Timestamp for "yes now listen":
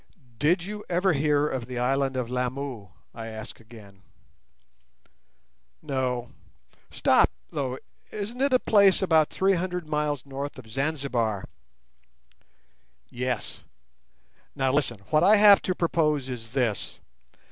13.11-15.01